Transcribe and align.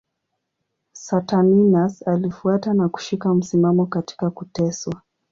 Saturninus 0.93 2.07
alifuata 2.07 2.73
na 2.73 2.89
kushika 2.89 3.33
msimamo 3.33 3.85
katika 3.85 4.29
kuteswa. 4.29 5.01